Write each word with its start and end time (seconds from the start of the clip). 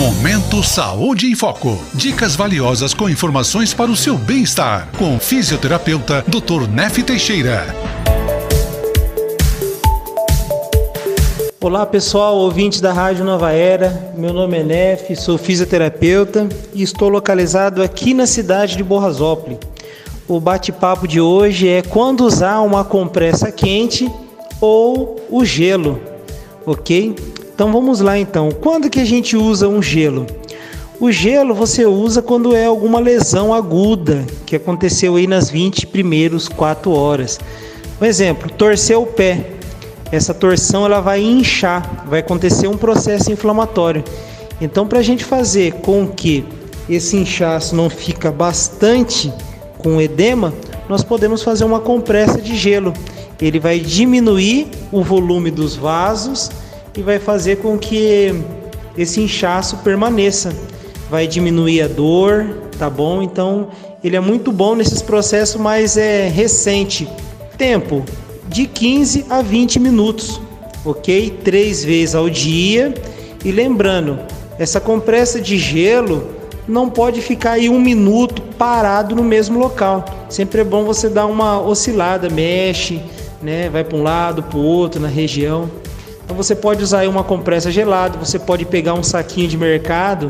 Momento 0.00 0.62
Saúde 0.62 1.26
em 1.26 1.34
Foco. 1.34 1.78
Dicas 1.92 2.34
valiosas 2.34 2.94
com 2.94 3.06
informações 3.06 3.74
para 3.74 3.90
o 3.90 3.96
seu 3.96 4.16
bem-estar. 4.16 4.88
Com 4.96 5.14
o 5.14 5.20
fisioterapeuta 5.20 6.24
Dr. 6.26 6.66
Nef 6.66 7.02
Teixeira. 7.02 7.66
Olá 11.60 11.84
pessoal, 11.84 12.34
ouvintes 12.38 12.80
da 12.80 12.94
Rádio 12.94 13.26
Nova 13.26 13.52
Era. 13.52 14.14
Meu 14.16 14.32
nome 14.32 14.60
é 14.60 14.62
Nef, 14.62 15.14
sou 15.16 15.36
fisioterapeuta 15.36 16.48
e 16.72 16.82
estou 16.82 17.10
localizado 17.10 17.82
aqui 17.82 18.14
na 18.14 18.26
cidade 18.26 18.78
de 18.78 18.82
Borrasópolis. 18.82 19.58
O 20.26 20.40
bate-papo 20.40 21.06
de 21.06 21.20
hoje 21.20 21.68
é 21.68 21.82
quando 21.82 22.24
usar 22.24 22.60
uma 22.60 22.86
compressa 22.86 23.52
quente 23.52 24.10
ou 24.62 25.20
o 25.28 25.44
gelo, 25.44 26.00
ok? 26.64 27.14
Então 27.60 27.70
vamos 27.70 28.00
lá 28.00 28.18
então. 28.18 28.50
Quando 28.50 28.88
que 28.88 29.00
a 29.00 29.04
gente 29.04 29.36
usa 29.36 29.68
um 29.68 29.82
gelo? 29.82 30.26
O 30.98 31.12
gelo 31.12 31.54
você 31.54 31.84
usa 31.84 32.22
quando 32.22 32.56
é 32.56 32.64
alguma 32.64 32.98
lesão 32.98 33.52
aguda 33.52 34.24
que 34.46 34.56
aconteceu 34.56 35.16
aí 35.16 35.26
nas 35.26 35.50
20 35.50 35.86
primeiros 35.88 36.48
4 36.48 36.90
horas. 36.90 37.38
Um 38.00 38.06
exemplo, 38.06 38.50
torceu 38.50 39.02
o 39.02 39.06
pé. 39.06 39.44
Essa 40.10 40.32
torção 40.32 40.86
ela 40.86 41.00
vai 41.00 41.22
inchar, 41.22 42.06
vai 42.08 42.20
acontecer 42.20 42.66
um 42.66 42.78
processo 42.78 43.30
inflamatório. 43.30 44.04
Então, 44.58 44.86
para 44.86 45.00
a 45.00 45.02
gente 45.02 45.22
fazer 45.22 45.74
com 45.82 46.06
que 46.06 46.46
esse 46.88 47.14
inchaço 47.14 47.76
não 47.76 47.90
fica 47.90 48.32
bastante 48.32 49.30
com 49.76 50.00
edema, 50.00 50.54
nós 50.88 51.04
podemos 51.04 51.42
fazer 51.42 51.64
uma 51.64 51.80
compressa 51.80 52.40
de 52.40 52.56
gelo. 52.56 52.94
Ele 53.38 53.60
vai 53.60 53.78
diminuir 53.78 54.66
o 54.90 55.02
volume 55.02 55.50
dos 55.50 55.76
vasos 55.76 56.50
e 56.96 57.02
vai 57.02 57.18
fazer 57.18 57.56
com 57.56 57.78
que 57.78 58.34
esse 58.96 59.20
inchaço 59.20 59.78
permaneça. 59.78 60.52
Vai 61.10 61.26
diminuir 61.26 61.82
a 61.82 61.88
dor, 61.88 62.46
tá 62.78 62.88
bom? 62.88 63.22
Então, 63.22 63.68
ele 64.02 64.16
é 64.16 64.20
muito 64.20 64.52
bom 64.52 64.74
nesses 64.74 65.02
processos 65.02 65.60
mais 65.60 65.96
é 65.96 66.28
recente. 66.28 67.08
Tempo 67.58 68.04
de 68.48 68.66
15 68.66 69.26
a 69.28 69.42
20 69.42 69.78
minutos, 69.78 70.40
ok? 70.84 71.38
Três 71.44 71.84
vezes 71.84 72.14
ao 72.14 72.30
dia. 72.30 72.94
E 73.44 73.50
lembrando, 73.50 74.18
essa 74.58 74.80
compressa 74.80 75.40
de 75.40 75.58
gelo 75.58 76.28
não 76.68 76.88
pode 76.88 77.20
ficar 77.20 77.52
aí 77.52 77.68
um 77.68 77.80
minuto 77.80 78.42
parado 78.56 79.14
no 79.16 79.24
mesmo 79.24 79.58
local. 79.58 80.04
Sempre 80.28 80.60
é 80.60 80.64
bom 80.64 80.84
você 80.84 81.08
dar 81.08 81.26
uma 81.26 81.60
oscilada, 81.60 82.28
mexe, 82.30 83.00
né? 83.42 83.68
Vai 83.68 83.82
para 83.82 83.96
um 83.96 84.02
lado, 84.02 84.42
para 84.42 84.58
o 84.58 84.62
outro 84.62 85.00
na 85.00 85.08
região. 85.08 85.68
Então 86.30 86.36
você 86.36 86.54
pode 86.54 86.80
usar 86.80 87.08
uma 87.08 87.24
compressa 87.24 87.72
gelada, 87.72 88.16
você 88.16 88.38
pode 88.38 88.64
pegar 88.64 88.94
um 88.94 89.02
saquinho 89.02 89.48
de 89.48 89.58
mercado, 89.58 90.28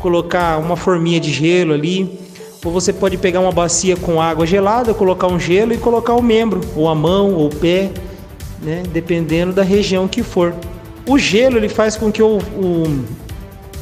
colocar 0.00 0.58
uma 0.58 0.76
forminha 0.76 1.20
de 1.20 1.30
gelo 1.30 1.74
ali, 1.74 2.18
ou 2.64 2.72
você 2.72 2.90
pode 2.90 3.18
pegar 3.18 3.40
uma 3.40 3.52
bacia 3.52 3.94
com 3.94 4.18
água 4.18 4.46
gelada, 4.46 4.94
colocar 4.94 5.26
um 5.26 5.38
gelo 5.38 5.74
e 5.74 5.76
colocar 5.76 6.14
o 6.14 6.22
membro, 6.22 6.62
ou 6.74 6.88
a 6.88 6.94
mão, 6.94 7.34
ou 7.34 7.48
o 7.48 7.54
pé, 7.54 7.90
né? 8.62 8.82
dependendo 8.94 9.52
da 9.52 9.62
região 9.62 10.08
que 10.08 10.22
for. 10.22 10.54
O 11.06 11.18
gelo 11.18 11.58
ele 11.58 11.68
faz 11.68 11.98
com 11.98 12.10
que 12.10 12.22
o, 12.22 12.38
o, 12.56 13.04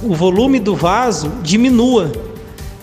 o 0.03 0.13
volume 0.13 0.59
do 0.59 0.75
vaso 0.75 1.31
diminua. 1.41 2.11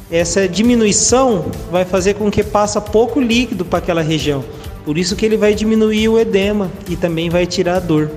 Essa 0.10 0.48
diminuição 0.48 1.48
vai 1.70 1.84
fazer 1.84 2.14
com 2.14 2.32
que 2.32 2.42
passe 2.42 2.80
pouco 2.80 3.20
líquido 3.20 3.66
para 3.66 3.80
aquela 3.80 4.02
região. 4.02 4.46
Por 4.86 4.98
isso 4.98 5.14
que 5.14 5.26
ele 5.26 5.36
vai 5.36 5.54
diminuir 5.54 6.08
o 6.08 6.18
edema 6.18 6.72
e 6.88 6.96
também 6.96 7.30
vai 7.30 7.46
tirar 7.46 7.76
a 7.76 7.80
dor 7.82 8.10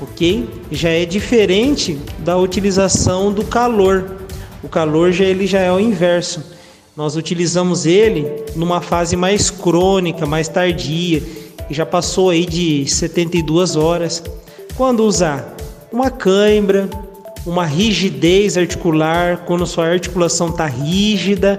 ok? 0.00 0.48
Já 0.70 0.90
é 0.90 1.04
diferente 1.04 1.98
da 2.20 2.36
utilização 2.36 3.32
do 3.32 3.44
calor. 3.44 4.16
O 4.62 4.68
calor 4.68 5.12
já 5.12 5.24
ele 5.24 5.46
já 5.46 5.60
é 5.60 5.72
o 5.72 5.80
inverso. 5.80 6.42
Nós 6.96 7.16
utilizamos 7.16 7.86
ele 7.86 8.44
numa 8.56 8.80
fase 8.80 9.14
mais 9.16 9.50
crônica, 9.50 10.26
mais 10.26 10.48
tardia, 10.48 11.22
e 11.70 11.74
já 11.74 11.86
passou 11.86 12.30
aí 12.30 12.44
de 12.44 12.86
72 12.86 13.76
horas. 13.76 14.22
Quando 14.76 15.04
usar 15.04 15.56
uma 15.92 16.10
cãibra, 16.10 16.88
uma 17.46 17.64
rigidez 17.64 18.56
articular, 18.56 19.44
quando 19.46 19.66
sua 19.66 19.86
articulação 19.86 20.48
está 20.48 20.66
rígida, 20.66 21.58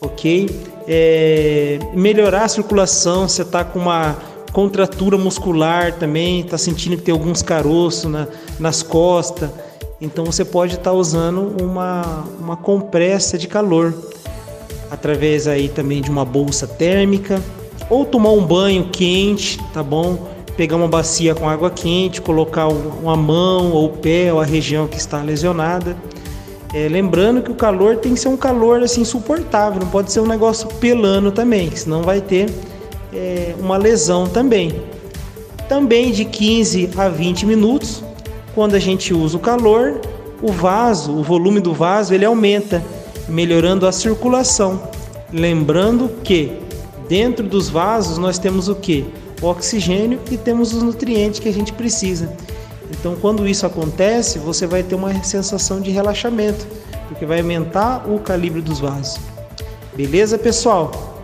ok? 0.00 0.48
É, 0.86 1.78
melhorar 1.94 2.44
a 2.44 2.48
circulação, 2.48 3.28
você 3.28 3.42
está 3.42 3.64
com 3.64 3.78
uma 3.78 4.16
contratura 4.52 5.18
muscular 5.18 5.92
também, 5.92 6.40
está 6.40 6.58
sentindo 6.58 6.96
que 6.96 7.02
tem 7.02 7.12
alguns 7.12 7.42
caroços 7.42 8.10
na, 8.10 8.26
nas 8.58 8.82
costas. 8.82 9.50
Então 10.00 10.24
você 10.24 10.44
pode 10.44 10.74
estar 10.74 10.90
tá 10.90 10.92
usando 10.92 11.56
uma, 11.62 12.24
uma 12.38 12.56
compressa 12.56 13.38
de 13.38 13.48
calor 13.48 13.94
através 14.90 15.48
aí 15.48 15.68
também 15.68 16.00
de 16.00 16.10
uma 16.10 16.24
bolsa 16.24 16.66
térmica 16.66 17.42
ou 17.88 18.04
tomar 18.04 18.30
um 18.30 18.44
banho 18.44 18.88
quente, 18.90 19.58
tá 19.72 19.82
bom? 19.82 20.28
Pegar 20.56 20.76
uma 20.76 20.88
bacia 20.88 21.34
com 21.34 21.48
água 21.48 21.70
quente, 21.70 22.20
colocar 22.20 22.66
uma 22.68 23.16
mão 23.16 23.72
ou 23.72 23.90
pé 23.90 24.32
ou 24.32 24.40
a 24.40 24.44
região 24.44 24.86
que 24.86 24.96
está 24.96 25.22
lesionada. 25.22 25.96
É, 26.74 26.88
lembrando 26.88 27.42
que 27.42 27.50
o 27.50 27.54
calor 27.54 27.96
tem 27.96 28.14
que 28.14 28.20
ser 28.20 28.28
um 28.28 28.36
calor 28.36 28.82
assim 28.82 29.04
suportável, 29.04 29.80
não 29.80 29.88
pode 29.88 30.10
ser 30.10 30.20
um 30.20 30.26
negócio 30.26 30.68
pelando 30.80 31.30
também, 31.30 31.70
senão 31.74 32.02
vai 32.02 32.20
ter 32.20 32.50
é, 33.16 33.54
uma 33.58 33.78
lesão 33.78 34.26
também. 34.26 34.82
Também 35.68 36.12
de 36.12 36.24
15 36.24 36.90
a 36.96 37.08
20 37.08 37.46
minutos, 37.46 38.04
quando 38.54 38.74
a 38.74 38.78
gente 38.78 39.12
usa 39.14 39.36
o 39.36 39.40
calor, 39.40 40.00
o 40.42 40.52
vaso, 40.52 41.12
o 41.12 41.22
volume 41.22 41.60
do 41.60 41.72
vaso, 41.72 42.14
ele 42.14 42.24
aumenta, 42.24 42.82
melhorando 43.26 43.86
a 43.86 43.92
circulação. 43.92 44.82
Lembrando 45.32 46.10
que 46.22 46.52
dentro 47.08 47.46
dos 47.46 47.68
vasos 47.68 48.18
nós 48.18 48.38
temos 48.38 48.68
o 48.68 48.74
que? 48.74 49.06
O 49.42 49.46
oxigênio 49.46 50.20
e 50.30 50.36
temos 50.36 50.72
os 50.72 50.82
nutrientes 50.82 51.40
que 51.40 51.48
a 51.48 51.52
gente 51.52 51.72
precisa. 51.72 52.32
Então, 52.90 53.16
quando 53.16 53.48
isso 53.48 53.66
acontece, 53.66 54.38
você 54.38 54.66
vai 54.66 54.82
ter 54.82 54.94
uma 54.94 55.22
sensação 55.24 55.80
de 55.80 55.90
relaxamento, 55.90 56.66
porque 57.08 57.26
vai 57.26 57.40
aumentar 57.40 58.08
o 58.08 58.20
calibre 58.20 58.60
dos 58.60 58.78
vasos. 58.78 59.18
Beleza, 59.96 60.38
pessoal? 60.38 61.15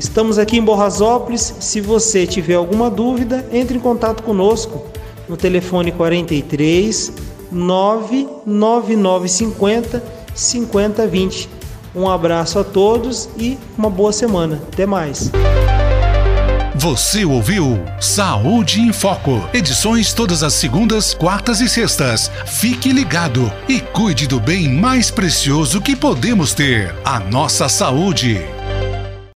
Estamos 0.00 0.36
aqui 0.38 0.56
em 0.56 0.64
Borrasópolis. 0.64 1.54
Se 1.60 1.78
você 1.78 2.26
tiver 2.26 2.54
alguma 2.54 2.88
dúvida, 2.88 3.46
entre 3.52 3.76
em 3.76 3.80
contato 3.80 4.22
conosco 4.22 4.86
no 5.28 5.36
telefone 5.36 5.92
43 5.92 7.12
99950 7.52 10.02
5020. 10.34 11.50
Um 11.94 12.08
abraço 12.08 12.58
a 12.58 12.64
todos 12.64 13.28
e 13.36 13.58
uma 13.76 13.90
boa 13.90 14.10
semana. 14.10 14.58
Até 14.72 14.86
mais. 14.86 15.30
Você 16.76 17.26
ouviu 17.26 17.78
Saúde 18.00 18.80
em 18.80 18.94
Foco. 18.94 19.46
Edições 19.52 20.14
todas 20.14 20.42
as 20.42 20.54
segundas, 20.54 21.12
quartas 21.12 21.60
e 21.60 21.68
sextas. 21.68 22.30
Fique 22.46 22.90
ligado 22.90 23.52
e 23.68 23.80
cuide 23.80 24.26
do 24.26 24.40
bem 24.40 24.66
mais 24.66 25.10
precioso 25.10 25.78
que 25.78 25.94
podemos 25.94 26.54
ter: 26.54 26.94
a 27.04 27.20
nossa 27.20 27.68
saúde. 27.68 28.40